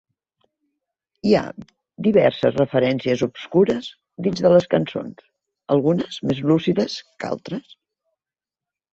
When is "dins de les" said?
4.27-4.65